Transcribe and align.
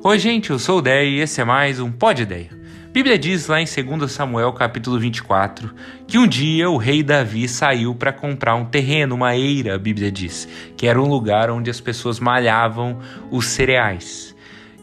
Oi, 0.00 0.16
gente, 0.16 0.50
eu 0.50 0.60
sou 0.60 0.78
o 0.78 0.80
Deia 0.80 1.02
e 1.02 1.18
esse 1.18 1.40
é 1.40 1.44
mais 1.44 1.80
um 1.80 1.90
Pod 1.90 2.22
Ideia. 2.22 2.50
Bíblia 2.92 3.18
diz 3.18 3.48
lá 3.48 3.60
em 3.60 3.64
2 3.64 4.12
Samuel 4.12 4.52
capítulo 4.52 4.96
24 4.96 5.74
que 6.06 6.16
um 6.16 6.26
dia 6.26 6.70
o 6.70 6.76
rei 6.76 7.02
Davi 7.02 7.48
saiu 7.48 7.92
para 7.96 8.12
comprar 8.12 8.54
um 8.54 8.64
terreno, 8.64 9.16
uma 9.16 9.34
eira, 9.34 9.74
a 9.74 9.78
Bíblia 9.78 10.12
diz, 10.12 10.48
que 10.76 10.86
era 10.86 11.02
um 11.02 11.08
lugar 11.08 11.50
onde 11.50 11.68
as 11.68 11.80
pessoas 11.80 12.20
malhavam 12.20 13.00
os 13.28 13.46
cereais. 13.46 14.36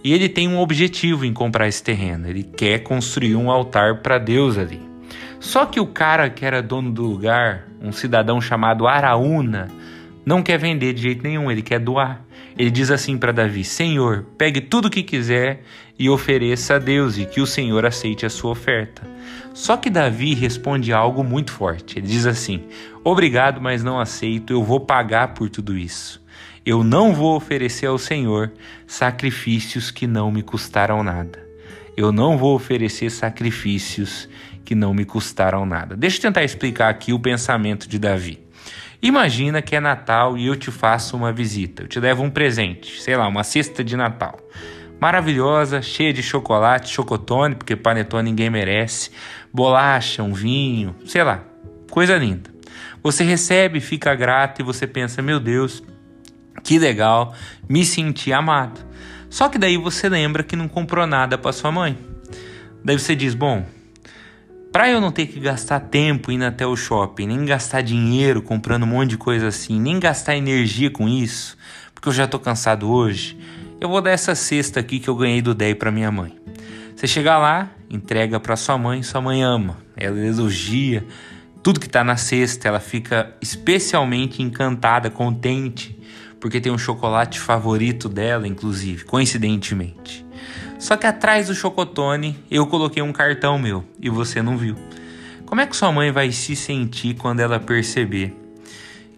E 0.04 0.12
ele 0.12 0.28
tem 0.28 0.50
um 0.50 0.60
objetivo 0.60 1.24
em 1.24 1.32
comprar 1.32 1.70
esse 1.70 1.82
terreno, 1.82 2.28
ele 2.28 2.44
quer 2.44 2.80
construir 2.80 3.38
um 3.38 3.50
altar 3.50 4.02
para 4.02 4.18
Deus 4.18 4.58
ali. 4.58 4.82
Só 5.40 5.66
que 5.66 5.80
o 5.80 5.88
cara 5.88 6.30
que 6.30 6.46
era 6.46 6.62
dono 6.62 6.92
do 6.92 7.04
lugar, 7.04 7.70
um 7.82 7.94
cidadão 7.94 8.42
chamado 8.42 8.86
Araúna, 8.86 9.70
não 10.26 10.42
quer 10.42 10.58
vender 10.58 10.94
de 10.94 11.04
jeito 11.04 11.24
nenhum, 11.24 11.52
ele 11.52 11.62
quer 11.62 11.80
doar. 11.80 12.26
Ele 12.58 12.72
diz 12.72 12.90
assim 12.90 13.18
para 13.18 13.32
Davi: 13.32 13.64
Senhor, 13.64 14.26
pegue 14.38 14.60
tudo 14.60 14.88
o 14.88 14.90
que 14.90 15.04
quiser 15.04 15.62
e 16.00 16.10
ofereça 16.10 16.76
a 16.76 16.80
Deus, 16.80 17.18
e 17.18 17.26
que 17.26 17.40
o 17.40 17.46
Senhor 17.46 17.86
aceite 17.86 18.26
a 18.26 18.30
sua 18.30 18.52
oferta. 18.52 19.04
Só 19.54 19.78
que 19.78 19.90
Davi 19.90 20.34
responde 20.34 20.92
algo 20.92 21.24
muito 21.24 21.52
forte. 21.52 22.00
Ele 22.00 22.08
diz 22.08 22.26
assim: 22.26 22.64
Obrigado, 23.04 23.62
mas 23.62 23.84
não 23.84 24.00
aceito, 24.00 24.52
eu 24.52 24.64
vou 24.64 24.80
pagar 24.80 25.34
por 25.34 25.50
tudo 25.50 25.78
isso. 25.78 26.24
Eu 26.66 26.84
não 26.84 27.14
vou 27.14 27.36
oferecer 27.36 27.86
ao 27.86 28.00
Senhor 28.00 28.52
sacrifícios 28.88 29.92
que 29.92 30.08
não 30.08 30.32
me 30.32 30.42
custaram 30.42 31.04
nada. 31.04 31.46
Eu 31.96 32.12
não 32.12 32.38
vou 32.38 32.56
oferecer 32.56 33.12
sacrifícios 33.12 34.28
que 34.66 34.74
não 34.74 34.92
me 34.92 35.06
custaram 35.06 35.66
nada. 35.66 35.96
Deixa 35.96 36.18
eu 36.18 36.22
tentar 36.24 36.44
explicar 36.44 36.90
aqui 36.90 37.14
o 37.14 37.20
pensamento 37.20 37.88
de 37.88 38.00
Davi. 38.00 38.45
Imagina 39.02 39.62
que 39.62 39.76
é 39.76 39.80
Natal 39.80 40.38
e 40.38 40.48
eu 40.48 40.56
te 40.56 40.72
faço 40.72 41.16
uma 41.16 41.32
visita. 41.32 41.84
Eu 41.84 41.88
te 41.88 42.00
levo 42.00 42.24
um 42.24 42.30
presente, 42.30 43.02
sei 43.02 43.16
lá, 43.16 43.28
uma 43.28 43.44
cesta 43.44 43.84
de 43.84 43.96
Natal. 43.96 44.40
Maravilhosa, 45.00 45.82
cheia 45.82 46.14
de 46.14 46.24
chocolate, 46.24 46.92
chocotone, 46.92 47.56
porque 47.56 47.76
panetone 47.76 48.30
ninguém 48.30 48.50
merece, 48.50 49.12
bolacha, 49.54 50.24
um 50.24 50.34
vinho, 50.34 50.96
sei 51.06 51.24
lá, 51.24 51.44
coisa 51.92 52.16
linda. 52.18 52.50
Você 53.04 53.24
recebe, 53.24 53.80
fica 53.80 54.16
grato 54.16 54.62
e 54.62 54.64
você 54.64 54.88
pensa: 54.88 55.22
meu 55.22 55.40
Deus, 55.40 55.84
que 56.64 56.80
legal, 56.80 57.36
me 57.70 57.86
senti 57.86 58.34
amado. 58.34 58.80
Só 59.30 59.50
que 59.50 59.58
daí 59.58 59.78
você 59.78 60.10
lembra 60.10 60.44
que 60.44 60.56
não 60.56 60.68
comprou 60.68 61.06
nada 61.06 61.38
para 61.38 61.52
sua 61.52 61.72
mãe. 61.72 61.98
Daí 62.84 62.98
você 62.98 63.16
diz: 63.16 63.36
bom, 63.36 63.66
para 64.76 64.90
eu 64.90 65.00
não 65.00 65.10
ter 65.10 65.28
que 65.28 65.40
gastar 65.40 65.80
tempo 65.80 66.34
indo 66.34 66.44
até 66.44 66.68
o 66.68 66.76
shopping, 66.76 67.28
nem 67.28 67.46
gastar 67.46 67.80
dinheiro 67.80 68.42
comprando 68.42 68.84
um 68.84 68.88
monte 68.88 69.12
de 69.12 69.18
coisa 69.18 69.48
assim, 69.48 69.80
nem 69.80 69.98
gastar 69.98 70.36
energia 70.36 70.92
com 70.92 71.08
isso, 71.08 71.58
porque 71.94 72.10
eu 72.10 72.12
já 72.12 72.28
tô 72.28 72.38
cansado 72.38 72.92
hoje, 72.92 73.38
eu 73.80 73.88
vou 73.88 74.02
dar 74.02 74.12
essa 74.12 74.36
cesta 74.36 74.82
aqui 74.82 75.00
que 75.00 75.08
eu 75.08 75.16
ganhei 75.16 75.42
do 75.42 75.56
DEI 75.56 75.76
para 75.76 75.90
minha 75.92 76.12
mãe. 76.12 76.38
Você 76.94 77.08
chega 77.08 77.38
lá, 77.38 77.72
entrega 77.90 78.38
para 78.38 78.58
sua 78.58 78.78
mãe, 78.78 79.02
sua 79.02 79.22
mãe 79.22 79.42
ama, 79.42 79.78
ela 79.96 80.20
elogia 80.20 81.08
tudo 81.64 81.80
que 81.80 81.88
tá 81.88 82.04
na 82.04 82.18
cesta, 82.18 82.68
ela 82.68 82.82
fica 82.82 83.34
especialmente 83.42 84.44
encantada, 84.44 85.10
contente, 85.10 85.98
porque 86.38 86.60
tem 86.60 86.70
um 86.70 86.78
chocolate 86.78 87.40
favorito 87.40 88.10
dela, 88.10 88.46
inclusive, 88.46 89.06
coincidentemente. 89.06 90.25
Só 90.86 90.96
que 90.96 91.08
atrás 91.08 91.48
do 91.48 91.56
chocotone 91.56 92.38
eu 92.52 92.68
coloquei 92.68 93.02
um 93.02 93.12
cartão 93.12 93.58
meu 93.58 93.84
e 94.00 94.08
você 94.08 94.40
não 94.40 94.56
viu. 94.56 94.76
Como 95.44 95.60
é 95.60 95.66
que 95.66 95.76
sua 95.76 95.92
mãe 95.92 96.12
vai 96.12 96.32
se 96.32 96.56
sentir 96.56 97.16
quando 97.16 97.40
ela 97.40 97.60
perceber 97.60 98.40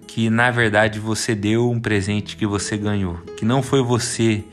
que 0.08 0.30
na 0.30 0.50
verdade 0.50 0.98
você 0.98 1.36
deu 1.36 1.70
um 1.70 1.78
presente 1.78 2.38
que 2.38 2.48
você 2.48 2.78
ganhou, 2.78 3.18
que 3.36 3.44
não 3.44 3.62
foi 3.62 3.84
você 3.84 4.46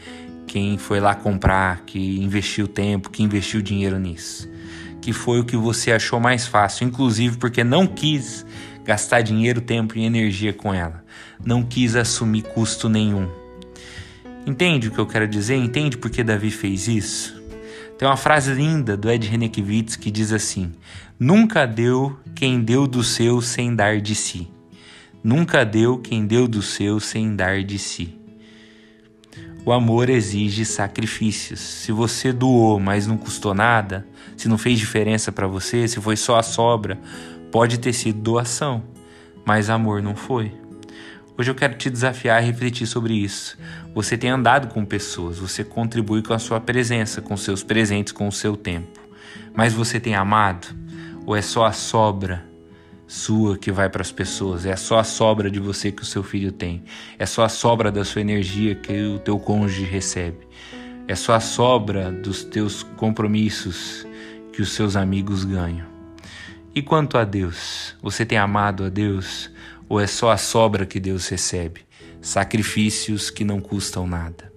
quem 0.48 0.76
foi 0.76 0.98
lá 0.98 1.14
comprar, 1.14 1.82
que 1.82 2.20
investiu 2.20 2.66
tempo, 2.66 3.10
que 3.10 3.22
investiu 3.22 3.62
dinheiro 3.62 3.96
nisso, 3.96 4.50
que 5.00 5.12
foi 5.12 5.38
o 5.38 5.44
que 5.44 5.56
você 5.56 5.92
achou 5.92 6.18
mais 6.18 6.48
fácil, 6.48 6.84
inclusive 6.84 7.36
porque 7.36 7.62
não 7.62 7.86
quis 7.86 8.44
gastar 8.82 9.20
dinheiro, 9.20 9.60
tempo 9.60 9.96
e 9.96 10.04
energia 10.04 10.52
com 10.52 10.74
ela, 10.74 11.04
não 11.44 11.62
quis 11.62 11.94
assumir 11.94 12.42
custo 12.42 12.88
nenhum 12.88 13.43
Entende 14.46 14.88
o 14.88 14.90
que 14.90 14.98
eu 14.98 15.06
quero 15.06 15.26
dizer? 15.26 15.56
Entende 15.56 15.96
por 15.96 16.10
que 16.10 16.22
Davi 16.22 16.50
fez 16.50 16.86
isso? 16.86 17.42
Tem 17.98 18.06
uma 18.06 18.16
frase 18.16 18.52
linda 18.52 18.96
do 18.96 19.10
Ed 19.10 19.26
Renekiewicz 19.26 19.96
que 19.96 20.10
diz 20.10 20.32
assim: 20.32 20.72
Nunca 21.18 21.66
deu 21.66 22.18
quem 22.34 22.60
deu 22.60 22.86
do 22.86 23.02
seu 23.02 23.40
sem 23.40 23.74
dar 23.74 24.00
de 24.00 24.14
si. 24.14 24.48
Nunca 25.22 25.64
deu 25.64 25.96
quem 25.96 26.26
deu 26.26 26.46
do 26.46 26.60
seu 26.60 27.00
sem 27.00 27.34
dar 27.34 27.62
de 27.62 27.78
si. 27.78 28.18
O 29.64 29.72
amor 29.72 30.10
exige 30.10 30.66
sacrifícios. 30.66 31.60
Se 31.60 31.90
você 31.90 32.30
doou, 32.30 32.78
mas 32.78 33.06
não 33.06 33.16
custou 33.16 33.54
nada, 33.54 34.06
se 34.36 34.46
não 34.46 34.58
fez 34.58 34.78
diferença 34.78 35.32
para 35.32 35.46
você, 35.46 35.88
se 35.88 35.98
foi 36.00 36.16
só 36.16 36.36
a 36.36 36.42
sobra, 36.42 37.00
pode 37.50 37.78
ter 37.78 37.94
sido 37.94 38.20
doação, 38.20 38.82
mas 39.46 39.70
amor 39.70 40.02
não 40.02 40.14
foi. 40.14 40.52
Hoje 41.36 41.50
eu 41.50 41.54
quero 41.56 41.74
te 41.74 41.90
desafiar 41.90 42.38
a 42.38 42.40
refletir 42.40 42.86
sobre 42.86 43.12
isso. 43.12 43.58
Você 43.92 44.16
tem 44.16 44.30
andado 44.30 44.72
com 44.72 44.84
pessoas, 44.84 45.36
você 45.36 45.64
contribui 45.64 46.22
com 46.22 46.32
a 46.32 46.38
sua 46.38 46.60
presença, 46.60 47.20
com 47.20 47.36
seus 47.36 47.60
presentes, 47.60 48.12
com 48.12 48.28
o 48.28 48.32
seu 48.32 48.56
tempo. 48.56 49.00
Mas 49.52 49.72
você 49.72 49.98
tem 49.98 50.14
amado? 50.14 50.68
Ou 51.26 51.34
é 51.34 51.42
só 51.42 51.64
a 51.64 51.72
sobra 51.72 52.44
sua 53.08 53.58
que 53.58 53.72
vai 53.72 53.90
para 53.90 54.00
as 54.00 54.12
pessoas? 54.12 54.64
É 54.64 54.76
só 54.76 55.00
a 55.00 55.02
sobra 55.02 55.50
de 55.50 55.58
você 55.58 55.90
que 55.90 56.02
o 56.02 56.06
seu 56.06 56.22
filho 56.22 56.52
tem? 56.52 56.84
É 57.18 57.26
só 57.26 57.42
a 57.42 57.48
sobra 57.48 57.90
da 57.90 58.04
sua 58.04 58.20
energia 58.20 58.76
que 58.76 59.02
o 59.02 59.18
teu 59.18 59.36
cônjuge 59.36 59.82
recebe? 59.82 60.46
É 61.08 61.16
só 61.16 61.34
a 61.34 61.40
sobra 61.40 62.12
dos 62.12 62.44
teus 62.44 62.84
compromissos 62.96 64.06
que 64.52 64.62
os 64.62 64.72
seus 64.72 64.94
amigos 64.94 65.44
ganham? 65.44 65.86
E 66.72 66.80
quanto 66.80 67.18
a 67.18 67.24
Deus? 67.24 67.96
Você 68.00 68.24
tem 68.24 68.38
amado 68.38 68.84
a 68.84 68.88
Deus? 68.88 69.50
Ou 69.88 70.00
é 70.00 70.06
só 70.06 70.30
a 70.30 70.36
sobra 70.36 70.86
que 70.86 71.00
Deus 71.00 71.28
recebe? 71.28 71.82
Sacrifícios 72.20 73.30
que 73.30 73.44
não 73.44 73.60
custam 73.60 74.06
nada. 74.06 74.52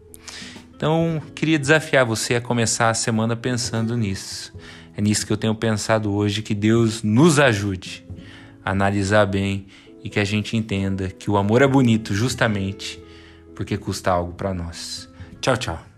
Então, 0.76 1.22
queria 1.34 1.58
desafiar 1.58 2.06
você 2.06 2.36
a 2.36 2.42
começar 2.42 2.90
a 2.90 2.94
semana 2.94 3.36
pensando 3.36 3.98
nisso. 3.98 4.54
É 4.96 5.02
nisso 5.02 5.26
que 5.26 5.34
eu 5.34 5.38
tenho 5.38 5.56
pensado 5.56 6.12
hoje, 6.14 6.42
que 6.42 6.54
Deus 6.54 7.04
nos 7.04 7.40
ajude 7.40 8.06
a 8.64 8.72
analisar 8.72 9.26
bem 9.26 9.68
e 10.04 10.10
que 10.10 10.20
a 10.20 10.24
gente 10.24 10.56
entenda 10.56 11.10
que 11.10 11.30
o 11.30 11.38
amor 11.38 11.62
é 11.62 11.68
bonito 11.68 12.14
justamente 12.14 13.02
porque 13.56 13.76
custa 13.76 14.12
algo 14.12 14.34
para 14.34 14.54
nós. 14.54 15.10
Tchau, 15.42 15.58
tchau. 15.58 15.97